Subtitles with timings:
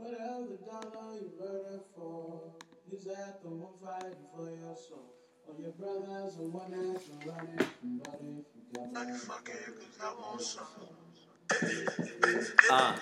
[0.00, 2.40] Whatever the dollar you murder for,
[2.90, 5.12] is that the one fighting for your soul?
[5.46, 8.44] Or your brothers the one that's running from body
[9.18, 9.60] from God?
[12.70, 12.96] Uh,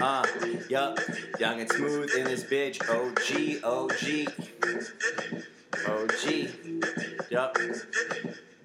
[0.00, 0.26] uh,
[0.68, 1.00] yup,
[1.40, 2.80] young and Smoove in this bitch.
[2.88, 4.28] OG, OG,
[5.88, 6.24] OG,
[7.32, 7.58] yup.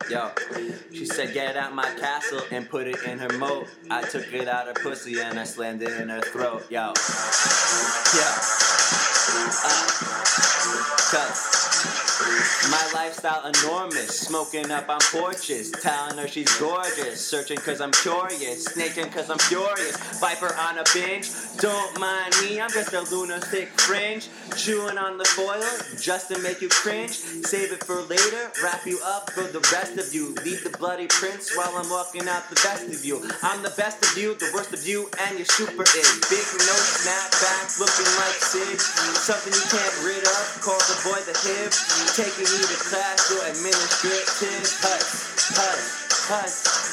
[0.10, 0.32] Yo,
[0.92, 3.68] she said, get it out my castle and put it in her moat.
[3.92, 6.66] I took it out her pussy and I slammed it in her throat.
[6.72, 6.94] Yo,
[8.16, 8.24] yo,
[9.64, 9.88] uh,
[11.12, 11.59] cuz.
[12.20, 18.66] My lifestyle enormous, smoking up on porches, telling her she's gorgeous, searching cause I'm curious,
[18.66, 23.70] snaking cause I'm furious, viper on a binge, don't mind me, I'm just a lunatic
[23.80, 25.64] fringe, chewing on the foil
[25.98, 27.12] just to make you cringe,
[27.48, 31.08] save it for later, wrap you up for the rest of you, leave the bloody
[31.08, 34.52] prints while I'm walking out the best of you, I'm the best of you, the
[34.54, 38.80] worst of you, and you're super is, big no snapback, looking like Sid,
[39.24, 41.72] something you can't rid of, call the boy the hip,
[42.16, 45.86] taking me to class to administrative hush, hush,
[46.30, 46.90] hush.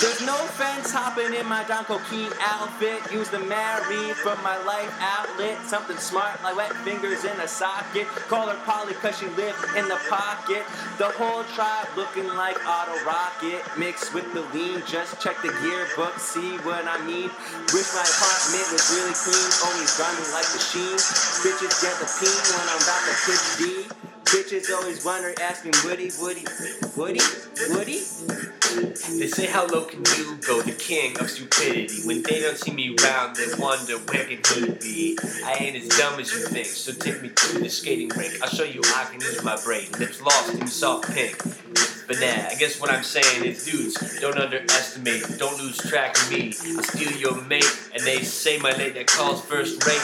[0.00, 3.02] There's no fence hopping in my Donko Key outfit.
[3.10, 5.58] Use the Mary from my life outlet.
[5.66, 8.06] Something smart like wet fingers in a socket.
[8.30, 10.62] Call her Polly cause she lived in the pocket.
[11.00, 13.64] The whole tribe looking like auto rocket.
[13.76, 17.32] Mixed with the lean, just check the yearbook, see what I mean.
[17.74, 20.98] Wish my apartment was really clean, always grinding like the sheen.
[21.42, 24.08] Bitches get the peen when I'm about to pitch D.
[24.28, 26.44] Bitches always wonder, asking Woody, Woody,
[26.98, 27.20] Woody,
[27.70, 28.00] Woody?
[29.18, 30.60] They say, how low can you go?
[30.60, 32.06] The king of stupidity.
[32.06, 35.18] When they don't see me round, they wonder where can he be?
[35.46, 38.34] I ain't as dumb as you think, so take me to the skating rink.
[38.42, 39.90] I'll show you I can use my brain.
[39.98, 41.42] Lips lost in soft pink.
[42.06, 46.30] But nah, I guess what I'm saying is, dudes, don't underestimate, don't lose track of
[46.30, 46.54] me.
[46.76, 50.00] I'll steal your mate, and they say my late that calls first rate.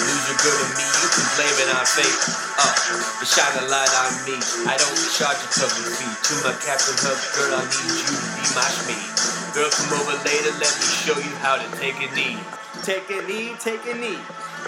[0.00, 0.95] Lose your girl to me,
[1.44, 2.20] it on fate.
[2.56, 2.72] Uh,
[3.20, 4.40] but shine a light on me.
[4.64, 6.08] I don't charge a cover fee.
[6.08, 9.04] To my Captain Hook, girl, I need you to be my schmee.
[9.52, 12.40] Girl, come over later, let me show you how to take a knee.
[12.84, 14.20] Take a knee, take a knee.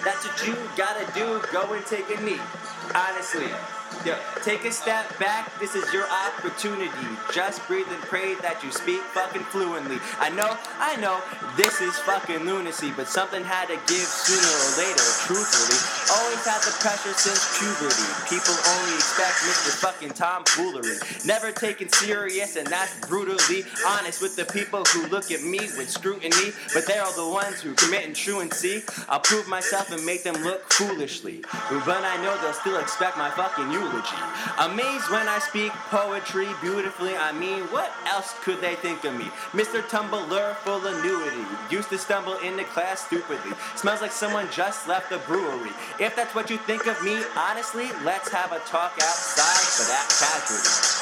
[0.04, 1.40] That's what you gotta do.
[1.52, 2.40] Go and take a knee.
[2.94, 3.48] Honestly.
[4.06, 4.14] Yo,
[4.44, 5.50] take a step back.
[5.58, 6.88] This is your opportunity.
[7.34, 9.98] Just breathe and pray that you speak fucking fluently.
[10.20, 11.18] I know, I know,
[11.56, 15.02] this is fucking lunacy, but something had to give sooner or later.
[15.26, 15.82] Truthfully,
[16.14, 18.06] always had the pressure since puberty.
[18.30, 19.74] People only expect Mr.
[19.82, 21.02] fucking tomfoolery.
[21.26, 25.90] Never taken serious, and that's brutally honest with the people who look at me with
[25.90, 26.54] scrutiny.
[26.72, 28.84] But they are all the ones who committing truancy.
[29.08, 31.42] I'll prove myself and make them look foolishly.
[31.84, 33.87] But I know they'll still expect my fucking eulogy.
[34.58, 37.16] Amazed when I speak poetry beautifully.
[37.16, 39.26] I mean, what else could they think of me?
[39.52, 39.86] Mr.
[39.88, 41.44] Tumbler full annuity.
[41.70, 43.52] Used to stumble into class stupidly.
[43.76, 45.72] Smells like someone just left the brewery.
[45.98, 50.14] If that's what you think of me, honestly, let's have a talk outside, but act
[50.18, 50.97] casually.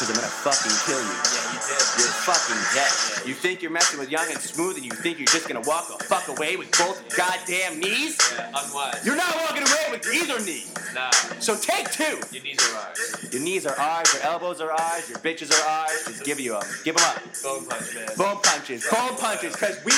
[0.00, 1.12] Cause I'm gonna fucking kill you.
[1.12, 1.84] Yeah, you did.
[2.00, 3.28] You're fucking dead.
[3.28, 5.92] You think you're messing with young and Smoove and you think you're just gonna walk
[5.92, 8.16] the fuck away with both goddamn knees?
[8.32, 9.04] Yeah, unwise.
[9.04, 10.64] You're not walking away with either knee.
[10.96, 12.16] Nah, So take two.
[12.32, 13.28] your knees are ours.
[13.30, 16.00] Your knees are ours, your elbows are ours, your bitches are ours.
[16.08, 16.64] Just give you them.
[16.82, 17.20] Give them up.
[17.44, 18.08] Bone punch, man.
[18.16, 18.88] Bone punches.
[18.88, 19.54] Bone punches.
[19.54, 19.92] Cause we,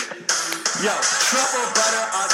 [0.82, 0.92] yo,
[1.30, 2.28] triple butter on